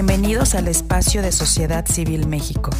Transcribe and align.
Bienvenidos 0.00 0.54
al 0.54 0.68
espacio 0.68 1.22
de 1.22 1.32
Sociedad 1.32 1.84
Civil 1.84 2.28
México. 2.28 2.70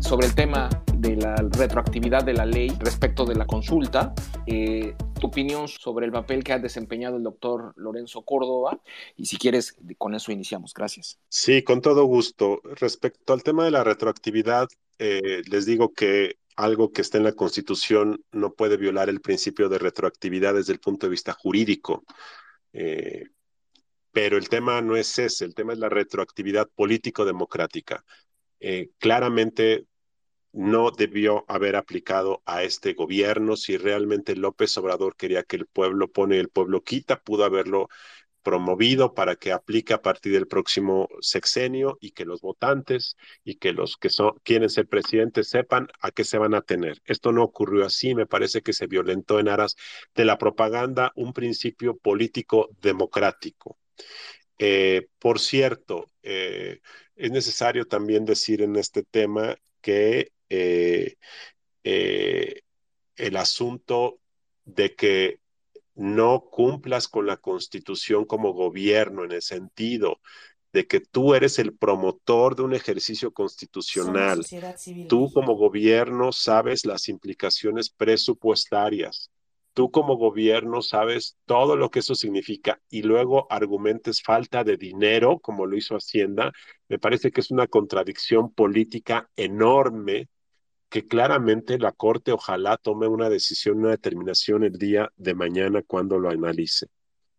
Sobre 0.00 0.26
el 0.26 0.34
tema 0.34 0.70
de 0.94 1.14
la 1.14 1.36
retroactividad 1.36 2.24
de 2.24 2.32
la 2.32 2.46
ley 2.46 2.70
respecto 2.80 3.26
de 3.26 3.34
la 3.34 3.44
consulta, 3.44 4.14
eh, 4.46 4.94
tu 5.20 5.26
opinión 5.26 5.68
sobre 5.68 6.06
el 6.06 6.12
papel 6.12 6.42
que 6.42 6.54
ha 6.54 6.58
desempeñado 6.58 7.18
el 7.18 7.22
doctor 7.22 7.74
Lorenzo 7.76 8.22
Córdoba 8.22 8.80
y 9.14 9.26
si 9.26 9.36
quieres, 9.36 9.76
con 9.98 10.14
eso 10.14 10.32
iniciamos. 10.32 10.72
Gracias. 10.72 11.18
Sí, 11.28 11.62
con 11.62 11.82
todo 11.82 12.06
gusto. 12.06 12.62
Respecto 12.64 13.34
al 13.34 13.42
tema 13.42 13.66
de 13.66 13.72
la 13.72 13.84
retroactividad, 13.84 14.68
eh, 14.98 15.42
les 15.50 15.66
digo 15.66 15.92
que 15.92 16.38
algo 16.56 16.92
que 16.92 17.02
está 17.02 17.18
en 17.18 17.24
la 17.24 17.32
Constitución 17.32 18.24
no 18.32 18.54
puede 18.54 18.78
violar 18.78 19.10
el 19.10 19.20
principio 19.20 19.68
de 19.68 19.78
retroactividad 19.78 20.54
desde 20.54 20.72
el 20.72 20.80
punto 20.80 21.04
de 21.04 21.10
vista 21.10 21.34
jurídico. 21.34 22.04
Eh, 22.72 23.24
pero 24.16 24.38
el 24.38 24.48
tema 24.48 24.80
no 24.80 24.96
es 24.96 25.18
ese, 25.18 25.44
el 25.44 25.54
tema 25.54 25.74
es 25.74 25.78
la 25.78 25.90
retroactividad 25.90 26.70
político-democrática. 26.74 28.02
Eh, 28.60 28.88
claramente 28.98 29.84
no 30.52 30.90
debió 30.90 31.44
haber 31.48 31.76
aplicado 31.76 32.42
a 32.46 32.62
este 32.62 32.94
gobierno. 32.94 33.56
Si 33.56 33.76
realmente 33.76 34.34
López 34.34 34.74
Obrador 34.78 35.16
quería 35.16 35.42
que 35.42 35.56
el 35.56 35.66
pueblo 35.66 36.10
pone 36.10 36.36
y 36.36 36.38
el 36.38 36.48
pueblo 36.48 36.82
quita, 36.82 37.20
pudo 37.20 37.44
haberlo 37.44 37.88
promovido 38.42 39.12
para 39.12 39.36
que 39.36 39.52
aplique 39.52 39.92
a 39.92 40.00
partir 40.00 40.32
del 40.32 40.48
próximo 40.48 41.08
sexenio 41.20 41.98
y 42.00 42.12
que 42.12 42.24
los 42.24 42.40
votantes 42.40 43.16
y 43.44 43.56
que 43.56 43.74
los 43.74 43.98
que 43.98 44.08
son, 44.08 44.32
quieren 44.44 44.70
ser 44.70 44.88
presidentes 44.88 45.50
sepan 45.50 45.88
a 46.00 46.10
qué 46.10 46.24
se 46.24 46.38
van 46.38 46.54
a 46.54 46.62
tener. 46.62 47.02
Esto 47.04 47.32
no 47.32 47.44
ocurrió 47.44 47.84
así, 47.84 48.14
me 48.14 48.26
parece 48.26 48.62
que 48.62 48.72
se 48.72 48.86
violentó 48.86 49.40
en 49.40 49.48
aras 49.50 49.76
de 50.14 50.24
la 50.24 50.38
propaganda 50.38 51.12
un 51.16 51.34
principio 51.34 51.98
político 51.98 52.70
democrático. 52.80 53.76
Eh, 54.58 55.08
por 55.18 55.38
cierto, 55.38 56.10
eh, 56.22 56.80
es 57.14 57.30
necesario 57.30 57.86
también 57.86 58.24
decir 58.24 58.62
en 58.62 58.76
este 58.76 59.02
tema 59.02 59.56
que 59.80 60.32
eh, 60.48 61.16
el 61.82 63.36
asunto 63.36 64.18
de 64.64 64.94
que 64.94 65.40
no 65.94 66.48
cumplas 66.50 67.08
con 67.08 67.26
la 67.26 67.36
constitución 67.38 68.24
como 68.24 68.52
gobierno 68.52 69.24
en 69.24 69.32
el 69.32 69.42
sentido 69.42 70.20
de 70.72 70.86
que 70.86 71.00
tú 71.00 71.34
eres 71.34 71.58
el 71.58 71.74
promotor 71.74 72.54
de 72.54 72.62
un 72.62 72.74
ejercicio 72.74 73.32
constitucional. 73.32 74.44
Tú 75.08 75.30
como 75.32 75.54
gobierno 75.54 76.32
sabes 76.32 76.84
las 76.84 77.08
implicaciones 77.08 77.88
presupuestarias 77.88 79.30
tú 79.76 79.90
como 79.90 80.16
gobierno 80.16 80.80
sabes 80.80 81.36
todo 81.44 81.76
lo 81.76 81.90
que 81.90 81.98
eso 81.98 82.14
significa 82.14 82.80
y 82.88 83.02
luego 83.02 83.46
argumentes 83.50 84.22
falta 84.22 84.64
de 84.64 84.78
dinero, 84.78 85.38
como 85.38 85.66
lo 85.66 85.76
hizo 85.76 85.96
Hacienda, 85.96 86.50
me 86.88 86.98
parece 86.98 87.30
que 87.30 87.42
es 87.42 87.50
una 87.50 87.66
contradicción 87.66 88.54
política 88.54 89.28
enorme 89.36 90.30
que 90.88 91.06
claramente 91.06 91.78
la 91.78 91.92
Corte 91.92 92.32
ojalá 92.32 92.78
tome 92.78 93.06
una 93.06 93.28
decisión, 93.28 93.80
una 93.80 93.90
determinación 93.90 94.64
el 94.64 94.78
día 94.78 95.12
de 95.14 95.34
mañana 95.34 95.82
cuando 95.86 96.18
lo 96.18 96.30
analice. 96.30 96.86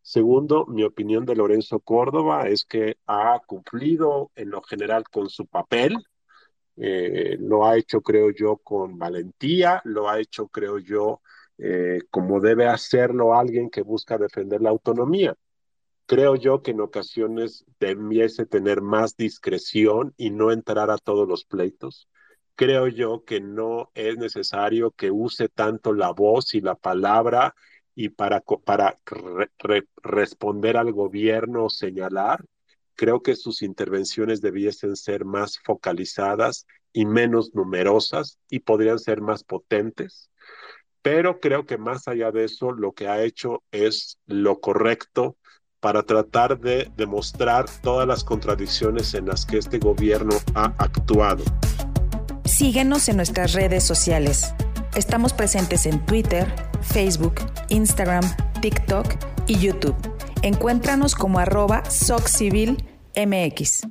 Segundo, 0.03 0.67
mi 0.67 0.83
opinión 0.83 1.25
de 1.25 1.35
Lorenzo 1.35 1.79
Córdoba 1.79 2.49
es 2.49 2.65
que 2.65 2.97
ha 3.07 3.41
cumplido 3.47 4.29
en 4.35 4.51
lo 4.51 4.61
general 4.61 5.05
con 5.09 5.27
su 5.31 5.47
papel, 5.47 5.97
eh, 6.75 7.35
lo 7.39 7.65
ha 7.65 7.77
hecho, 7.77 8.01
creo 8.01 8.29
yo, 8.29 8.57
con 8.57 8.99
valentía, 8.99 9.81
lo 9.85 10.07
ha 10.07 10.19
hecho, 10.19 10.49
creo 10.49 10.77
yo, 10.77 11.21
eh, 11.57 12.01
como 12.11 12.39
debe 12.39 12.67
hacerlo 12.67 13.33
alguien 13.33 13.69
que 13.69 13.81
busca 13.81 14.17
defender 14.17 14.61
la 14.61 14.69
autonomía. 14.69 15.35
Creo 16.05 16.35
yo 16.35 16.61
que 16.61 16.71
en 16.71 16.81
ocasiones 16.81 17.65
debiese 17.79 18.45
tener 18.45 18.81
más 18.81 19.17
discreción 19.17 20.13
y 20.17 20.29
no 20.29 20.51
entrar 20.51 20.89
a 20.91 20.97
todos 20.97 21.27
los 21.27 21.45
pleitos. 21.45 22.07
Creo 22.55 22.87
yo 22.87 23.23
que 23.25 23.41
no 23.41 23.91
es 23.93 24.17
necesario 24.17 24.91
que 24.91 25.11
use 25.11 25.49
tanto 25.49 25.93
la 25.93 26.11
voz 26.11 26.53
y 26.53 26.61
la 26.61 26.75
palabra 26.75 27.55
y 27.93 28.09
para, 28.09 28.41
para 28.41 28.99
responder 30.03 30.77
al 30.77 30.91
gobierno 30.93 31.65
o 31.65 31.69
señalar, 31.69 32.45
creo 32.95 33.21
que 33.21 33.35
sus 33.35 33.61
intervenciones 33.63 34.39
debiesen 34.41 34.95
ser 34.95 35.25
más 35.25 35.59
focalizadas 35.63 36.67
y 36.93 37.05
menos 37.05 37.53
numerosas 37.53 38.39
y 38.49 38.59
podrían 38.59 38.99
ser 38.99 39.21
más 39.21 39.43
potentes 39.43 40.29
pero 41.09 41.39
creo 41.39 41.65
que 41.65 41.77
más 41.77 42.09
allá 42.09 42.33
de 42.33 42.43
eso, 42.43 42.73
lo 42.73 42.91
que 42.91 43.07
ha 43.07 43.23
hecho 43.23 43.63
es 43.71 44.17
lo 44.25 44.59
correcto 44.59 45.37
para 45.79 46.03
tratar 46.03 46.59
de 46.59 46.91
demostrar 46.97 47.63
todas 47.81 48.05
las 48.05 48.25
contradicciones 48.25 49.13
en 49.13 49.27
las 49.27 49.45
que 49.45 49.57
este 49.57 49.79
gobierno 49.79 50.35
ha 50.53 50.65
actuado. 50.77 51.45
Síguenos 52.43 53.07
en 53.07 53.15
nuestras 53.15 53.53
redes 53.53 53.85
sociales. 53.85 54.53
Estamos 54.95 55.31
presentes 55.31 55.85
en 55.85 56.05
Twitter, 56.05 56.53
Facebook, 56.81 57.35
Instagram, 57.69 58.25
TikTok 58.61 59.07
y 59.47 59.59
YouTube. 59.59 59.95
Encuéntranos 60.41 61.15
como 61.15 61.39
arroba 61.39 61.85
SocCivilMX. 61.85 63.83